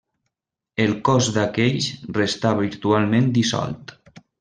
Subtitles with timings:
[0.85, 3.99] El cos d'aquells restà virtualment dissolt.